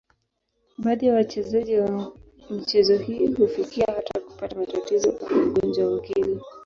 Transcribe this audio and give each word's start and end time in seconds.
Baadhi 0.77 1.05
ya 1.05 1.13
wachezaji 1.13 1.77
wa 1.77 2.11
michezo 2.49 2.97
hii 2.97 3.27
hufikia 3.33 3.85
hata 3.95 4.19
kupata 4.19 4.55
matatizo 4.55 5.09
au 5.09 5.49
ugonjwa 5.49 5.91
wa 5.91 5.97
akili. 5.97 6.39